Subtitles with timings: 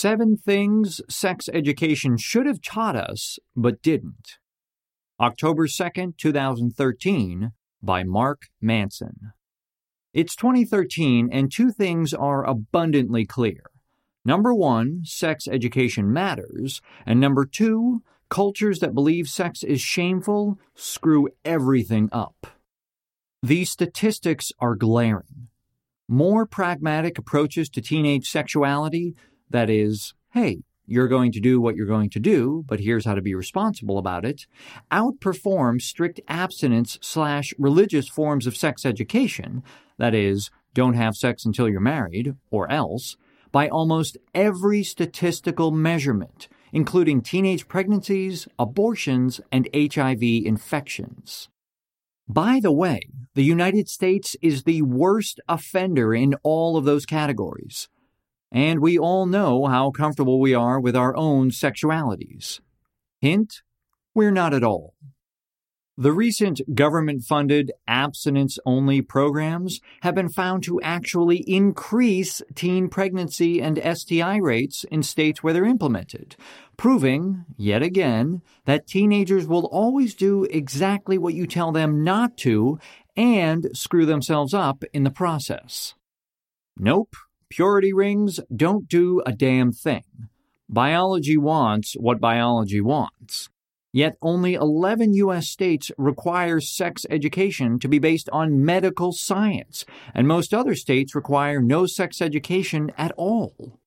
[0.00, 4.38] Seven Things Sex Education Should Have Taught Us, but Didn't.
[5.18, 7.50] October 2nd, 2013,
[7.82, 9.32] by Mark Manson.
[10.14, 13.72] It's 2013, and two things are abundantly clear.
[14.24, 21.28] Number one, sex education matters, and number two, cultures that believe sex is shameful screw
[21.44, 22.46] everything up.
[23.42, 25.48] These statistics are glaring.
[26.06, 29.16] More pragmatic approaches to teenage sexuality,
[29.50, 33.14] that is, hey, you're going to do what you're going to do, but here's how
[33.14, 34.46] to be responsible about it,
[34.90, 39.62] outperform strict abstinence slash religious forms of sex education,
[39.98, 43.16] that is, don't have sex until you're married, or else,
[43.52, 51.48] by almost every statistical measurement, including teenage pregnancies, abortions, and HIV infections.
[52.28, 53.00] By the way,
[53.34, 57.88] the United States is the worst offender in all of those categories.
[58.50, 62.60] And we all know how comfortable we are with our own sexualities.
[63.20, 63.62] Hint,
[64.14, 64.94] we're not at all.
[66.00, 73.60] The recent government funded abstinence only programs have been found to actually increase teen pregnancy
[73.60, 76.36] and STI rates in states where they're implemented,
[76.76, 82.78] proving, yet again, that teenagers will always do exactly what you tell them not to
[83.16, 85.94] and screw themselves up in the process.
[86.76, 87.16] Nope,
[87.50, 90.04] purity rings don't do a damn thing.
[90.68, 93.48] Biology wants what biology wants.
[93.92, 95.48] Yet only 11 U.S.
[95.48, 101.62] states require sex education to be based on medical science, and most other states require
[101.62, 103.80] no sex education at all.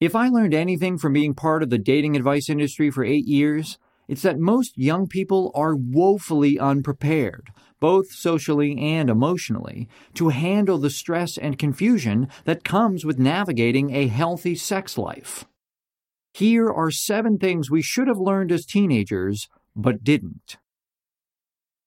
[0.00, 3.78] If I learned anything from being part of the dating advice industry for eight years,
[4.08, 10.90] it's that most young people are woefully unprepared, both socially and emotionally, to handle the
[10.90, 15.44] stress and confusion that comes with navigating a healthy sex life.
[16.32, 20.56] Here are seven things we should have learned as teenagers, but didn't.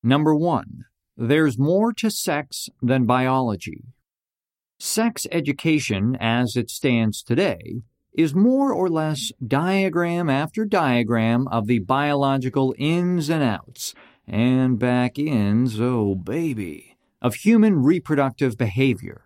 [0.04, 0.86] Number one,
[1.16, 3.84] there's more to sex than biology.
[4.80, 7.82] Sex education, as it stands today,
[8.14, 13.94] is more or less diagram after diagram of the biological ins and outs,
[14.32, 19.26] and back ends, oh baby, of human reproductive behavior.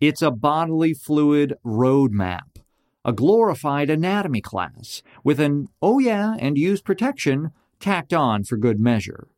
[0.00, 2.54] It's a bodily fluid roadmap
[3.04, 8.80] a glorified anatomy class with an oh yeah and use protection tacked on for good
[8.80, 9.28] measure.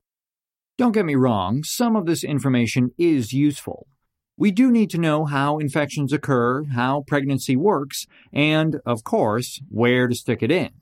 [0.78, 3.88] Don't get me wrong, some of this information is useful.
[4.36, 10.06] We do need to know how infections occur, how pregnancy works, and, of course, where
[10.06, 10.72] to stick it in.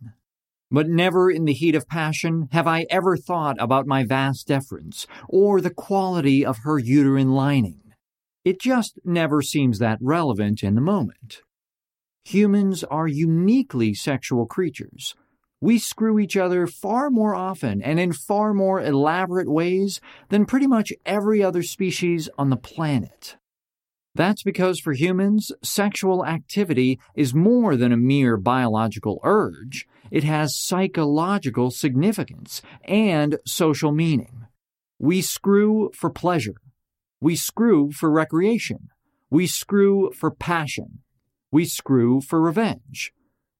[0.74, 5.06] But never in the heat of passion have I ever thought about my vas deferens
[5.28, 7.92] or the quality of her uterine lining.
[8.44, 11.42] It just never seems that relevant in the moment.
[12.24, 15.14] Humans are uniquely sexual creatures.
[15.60, 20.66] We screw each other far more often and in far more elaborate ways than pretty
[20.66, 23.36] much every other species on the planet.
[24.16, 29.86] That's because for humans, sexual activity is more than a mere biological urge.
[30.10, 34.46] It has psychological significance and social meaning.
[34.98, 36.56] We screw for pleasure.
[37.20, 38.88] We screw for recreation.
[39.30, 41.00] We screw for passion.
[41.50, 43.12] We screw for revenge.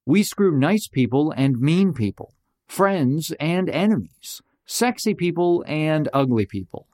[0.06, 2.34] We screw nice people and mean people,
[2.68, 6.88] friends and enemies, sexy people and ugly people.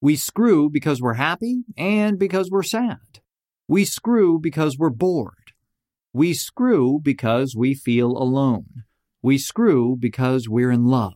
[0.00, 3.20] We screw because we're happy and because we're sad.
[3.68, 5.52] We screw because we're bored.
[6.12, 8.84] We screw because we feel alone.
[9.22, 11.14] We screw because we're in love.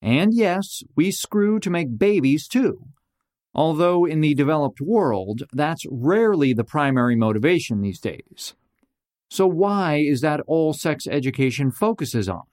[0.00, 2.88] And yes, we screw to make babies too
[3.58, 8.54] although in the developed world, that's rarely the primary motivation these days.
[9.30, 12.44] So, why is that all sex education focuses on?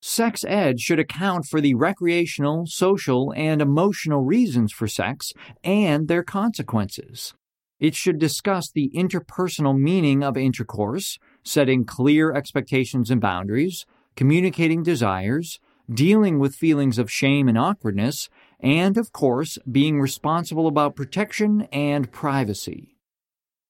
[0.00, 5.32] Sex ed should account for the recreational, social, and emotional reasons for sex
[5.64, 7.34] and their consequences.
[7.80, 15.60] It should discuss the interpersonal meaning of intercourse, setting clear expectations and boundaries, communicating desires,
[15.88, 18.28] dealing with feelings of shame and awkwardness,
[18.58, 22.96] and, of course, being responsible about protection and privacy.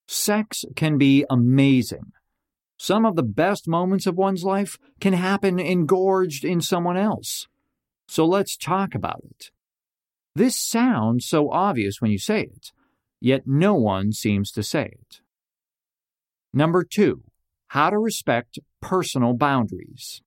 [0.06, 2.12] Sex can be amazing.
[2.78, 7.46] Some of the best moments of one's life can happen engorged in someone else.
[8.06, 9.50] So let's talk about it.
[10.34, 12.72] This sounds so obvious when you say it,
[13.20, 15.20] yet no one seems to say it.
[16.52, 17.22] Number two,
[17.69, 20.23] how to respect personal boundaries.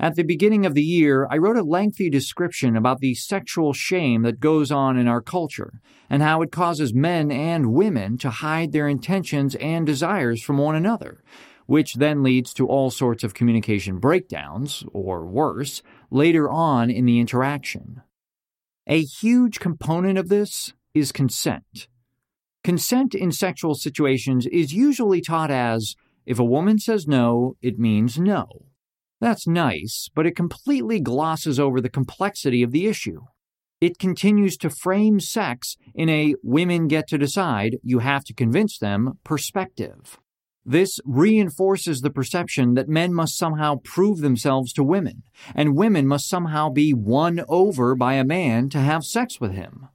[0.00, 4.22] At the beginning of the year, I wrote a lengthy description about the sexual shame
[4.22, 5.80] that goes on in our culture
[6.10, 10.74] and how it causes men and women to hide their intentions and desires from one
[10.74, 11.22] another,
[11.66, 15.80] which then leads to all sorts of communication breakdowns, or worse,
[16.10, 18.02] later on in the interaction.
[18.86, 21.88] A huge component of this is consent.
[22.64, 25.94] Consent in sexual situations is usually taught as
[26.26, 28.66] if a woman says no, it means no.
[29.20, 33.22] That's nice, but it completely glosses over the complexity of the issue.
[33.80, 38.78] It continues to frame sex in a women get to decide, you have to convince
[38.78, 40.18] them perspective.
[40.64, 45.22] This reinforces the perception that men must somehow prove themselves to women,
[45.54, 49.88] and women must somehow be won over by a man to have sex with him.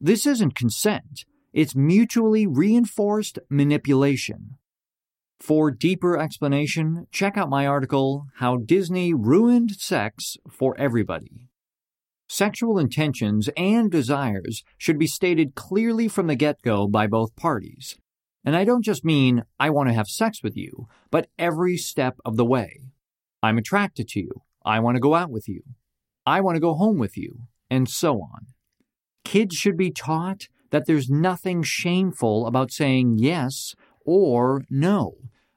[0.00, 4.56] This isn't consent, it's mutually reinforced manipulation.
[5.40, 11.48] For deeper explanation, check out my article, How Disney Ruined Sex for Everybody.
[12.28, 17.96] Sexual intentions and desires should be stated clearly from the get go by both parties.
[18.44, 22.18] And I don't just mean, I want to have sex with you, but every step
[22.22, 22.82] of the way.
[23.42, 24.42] I'm attracted to you.
[24.62, 25.62] I want to go out with you.
[26.26, 28.48] I want to go home with you, and so on.
[29.24, 33.74] Kids should be taught that there's nothing shameful about saying yes
[34.10, 35.14] or no,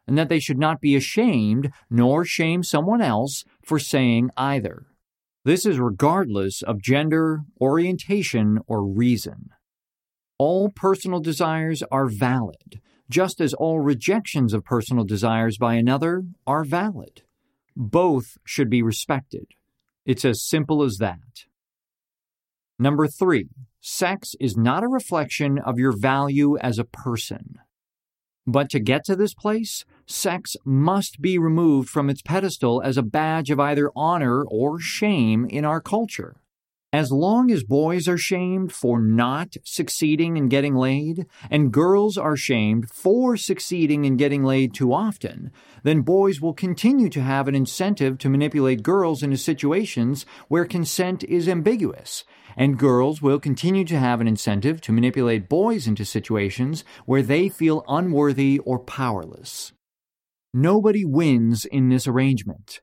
[0.07, 4.85] and that they should not be ashamed nor shame someone else for saying either.
[5.43, 9.49] This is regardless of gender, orientation, or reason.
[10.37, 12.79] All personal desires are valid,
[13.09, 17.23] just as all rejections of personal desires by another are valid.
[17.75, 19.47] Both should be respected.
[20.05, 21.45] It's as simple as that.
[22.77, 23.49] Number three,
[23.81, 27.55] sex is not a reflection of your value as a person.
[28.45, 33.03] But to get to this place, sex must be removed from its pedestal as a
[33.03, 36.35] badge of either honor or shame in our culture.
[36.93, 42.35] As long as boys are shamed for not succeeding in getting laid, and girls are
[42.37, 45.51] shamed for succeeding in getting laid too often,
[45.81, 51.23] then boys will continue to have an incentive to manipulate girls into situations where consent
[51.23, 52.25] is ambiguous,
[52.55, 57.49] and girls will continue to have an incentive to manipulate boys into situations where they
[57.49, 59.73] feel unworthy or powerless.
[60.53, 62.81] Nobody wins in this arrangement.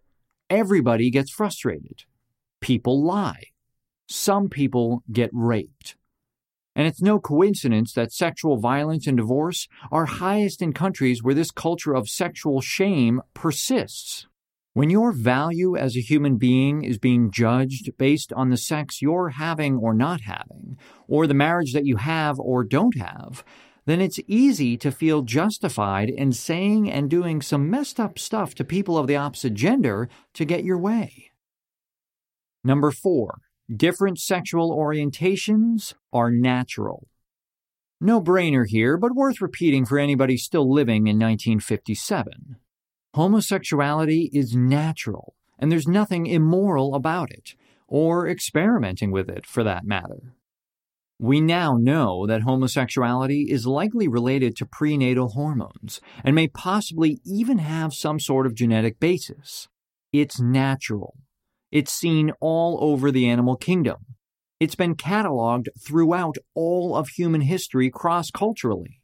[0.51, 2.03] Everybody gets frustrated.
[2.61, 3.45] People lie
[4.11, 5.97] some people get raped.
[6.77, 11.51] And it's no coincidence that sexual violence and divorce are highest in countries where this
[11.51, 14.27] culture of sexual shame persists.
[14.73, 19.31] When your value as a human being is being judged based on the sex you're
[19.31, 20.79] having or not having,
[21.09, 23.45] or the marriage that you have or don't have,
[23.87, 28.65] then it's easy to feel justified in saying and doing some messed up stuff to
[28.65, 31.33] people of the opposite gender to get your way.
[32.63, 33.41] Number four,
[33.75, 37.07] Different sexual orientations are natural.
[38.01, 42.57] No brainer here, but worth repeating for anybody still living in 1957.
[43.15, 47.55] Homosexuality is natural, and there's nothing immoral about it,
[47.87, 50.35] or experimenting with it for that matter.
[51.21, 57.59] We now know that homosexuality is likely related to prenatal hormones and may possibly even
[57.59, 59.69] have some sort of genetic basis.
[60.13, 61.15] It's natural.
[61.71, 64.07] It's seen all over the animal kingdom.
[64.59, 69.01] It's been cataloged throughout all of human history cross culturally.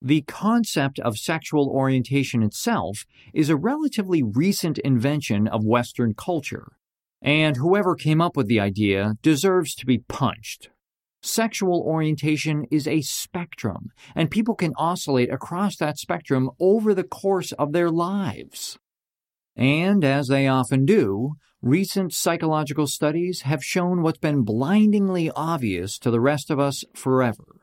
[0.00, 3.04] The concept of sexual orientation itself
[3.34, 6.72] is a relatively recent invention of Western culture,
[7.20, 10.70] and whoever came up with the idea deserves to be punched.
[11.22, 17.52] Sexual orientation is a spectrum, and people can oscillate across that spectrum over the course
[17.52, 18.78] of their lives.
[19.54, 26.10] And as they often do, recent psychological studies have shown what's been blindingly obvious to
[26.10, 27.60] the rest of us forever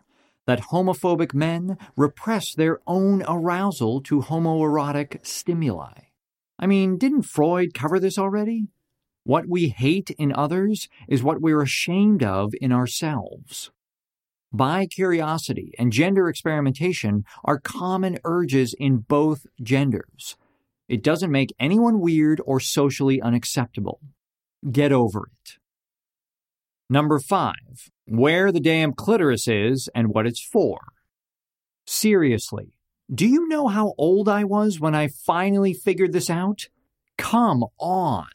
[0.47, 5.91] that homophobic men repress their own arousal to homoerotic stimuli.
[6.57, 8.69] I mean, didn't Freud cover this already?
[9.23, 13.71] What we hate in others is what we're ashamed of in ourselves.
[14.53, 20.37] Bi curiosity and gender experimentation are common urges in both genders
[20.87, 23.99] it doesn't make anyone weird or socially unacceptable.
[24.71, 25.57] Get over it.
[26.89, 30.79] Number five, where the damn clitoris is and what it's for.
[31.85, 32.73] Seriously,
[33.13, 36.67] do you know how old I was when I finally figured this out?
[37.17, 38.27] Come on.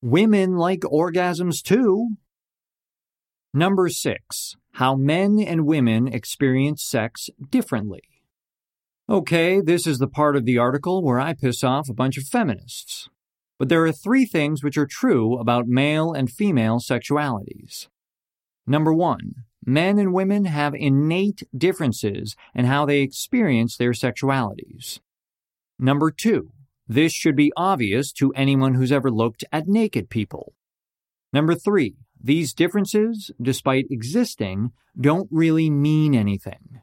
[0.00, 2.16] Women like orgasms too.
[3.54, 8.02] Number six, how men and women experience sex differently.
[9.12, 12.24] Okay, this is the part of the article where I piss off a bunch of
[12.24, 13.10] feminists.
[13.58, 17.88] But there are three things which are true about male and female sexualities.
[18.66, 19.34] Number one,
[19.66, 25.00] men and women have innate differences in how they experience their sexualities.
[25.78, 26.52] Number two,
[26.88, 30.54] this should be obvious to anyone who's ever looked at naked people.
[31.34, 36.80] Number three, these differences, despite existing, don't really mean anything.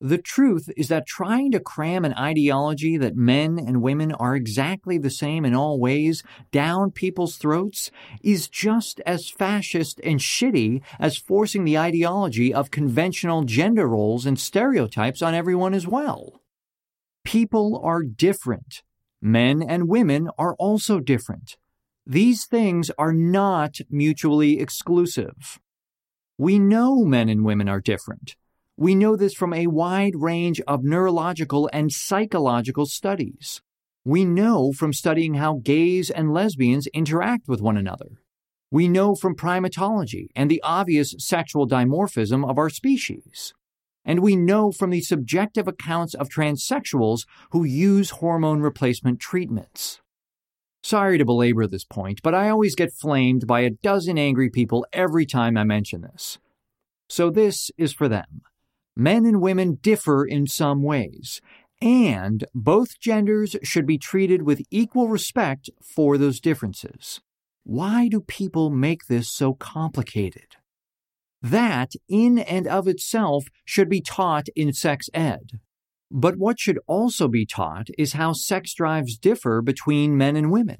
[0.00, 4.96] The truth is that trying to cram an ideology that men and women are exactly
[4.96, 7.90] the same in all ways down people's throats
[8.22, 14.38] is just as fascist and shitty as forcing the ideology of conventional gender roles and
[14.38, 16.42] stereotypes on everyone as well.
[17.24, 18.82] People are different.
[19.20, 21.56] Men and women are also different.
[22.06, 25.58] These things are not mutually exclusive.
[26.38, 28.36] We know men and women are different.
[28.80, 33.60] We know this from a wide range of neurological and psychological studies.
[34.04, 38.20] We know from studying how gays and lesbians interact with one another.
[38.70, 43.52] We know from primatology and the obvious sexual dimorphism of our species.
[44.04, 50.00] And we know from the subjective accounts of transsexuals who use hormone replacement treatments.
[50.84, 54.86] Sorry to belabor this point, but I always get flamed by a dozen angry people
[54.92, 56.38] every time I mention this.
[57.08, 58.42] So this is for them
[58.98, 61.40] men and women differ in some ways,
[61.80, 67.20] and both genders should be treated with equal respect for those differences.
[67.62, 70.56] Why do people make this so complicated?
[71.40, 75.60] That, in and of itself, should be taught in sex ed.
[76.10, 80.78] But what should also be taught is how sex drives differ between men and women,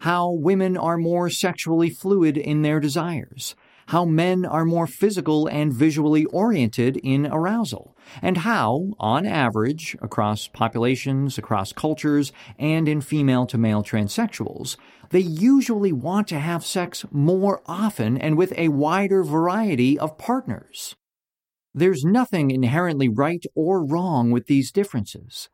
[0.00, 3.56] how women are more sexually fluid in their desires,
[3.86, 10.48] how men are more physical and visually oriented in arousal, and how, on average, across
[10.48, 14.76] populations, across cultures, and in female to male transsexuals,
[15.10, 20.96] they usually want to have sex more often and with a wider variety of partners.
[21.72, 25.48] There's nothing inherently right or wrong with these differences.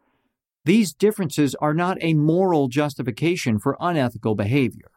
[0.64, 4.91] These differences are not a moral justification for unethical behavior.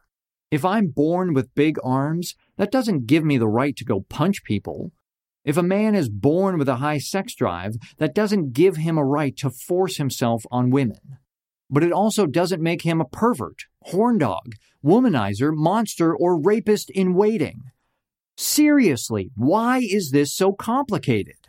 [0.56, 4.42] If I'm born with big arms, that doesn't give me the right to go punch
[4.42, 4.90] people.
[5.44, 9.04] If a man is born with a high sex drive, that doesn't give him a
[9.04, 11.18] right to force himself on women.
[11.68, 17.12] But it also doesn't make him a pervert, horn dog, womanizer, monster, or rapist in
[17.12, 17.60] waiting.
[18.38, 21.48] Seriously, why is this so complicated?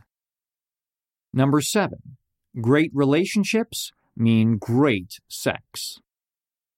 [1.31, 2.17] Number seven,
[2.59, 6.01] great relationships mean great sex.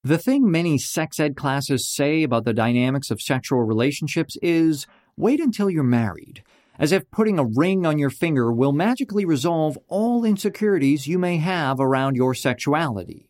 [0.03, 4.87] The thing many sex ed classes say about the dynamics of sexual relationships is
[5.17, 6.41] wait until you're married,
[6.77, 11.35] as if putting a ring on your finger will magically resolve all insecurities you may
[11.35, 13.29] have around your sexuality.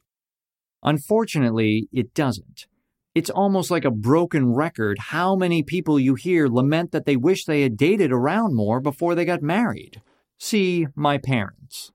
[0.84, 2.68] Unfortunately, it doesn't.
[3.16, 7.46] It's almost like a broken record how many people you hear lament that they wish
[7.46, 10.04] they had dated around more before they got married.
[10.38, 11.92] See my parents.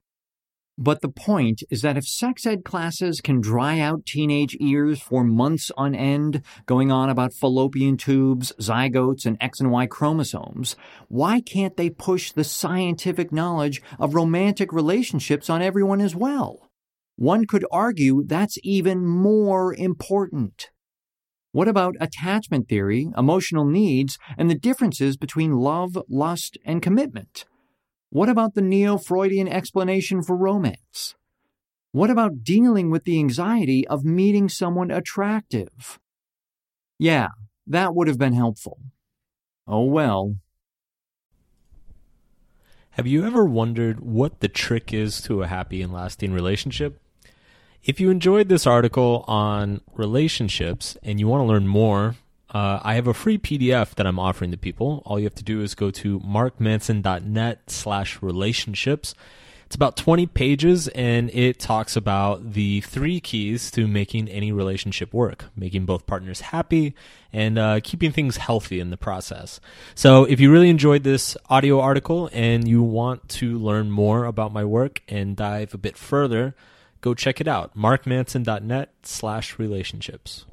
[0.77, 5.23] But the point is that if sex ed classes can dry out teenage ears for
[5.23, 10.75] months on end, going on about fallopian tubes, zygotes, and X and Y chromosomes,
[11.07, 16.69] why can't they push the scientific knowledge of romantic relationships on everyone as well?
[17.15, 20.71] One could argue that's even more important.
[21.53, 27.45] What about attachment theory, emotional needs, and the differences between love, lust, and commitment?
[28.15, 31.15] What about the neo Freudian explanation for romance?
[31.91, 35.99] What about dealing with the anxiety of meeting someone attractive?
[36.97, 37.27] Yeah,
[37.67, 38.79] that would have been helpful.
[39.67, 40.37] Oh well.
[42.91, 47.01] Have you ever wondered what the trick is to a happy and lasting relationship?
[47.83, 52.15] If you enjoyed this article on relationships and you want to learn more,
[52.55, 55.03] uh, I have a free PDF that I'm offering to people.
[55.05, 59.13] All you have to do is go to markmanson.net slash relationships.
[59.65, 65.13] It's about 20 pages and it talks about the three keys to making any relationship
[65.13, 66.95] work, making both partners happy
[67.33, 69.59] and uh, keeping things healthy in the process.
[69.93, 74.53] So if you really enjoyed this audio article and you want to learn more about
[74.53, 76.55] my work and dive a bit further,
[77.01, 80.45] go check it out, markmanson.net slash relationships.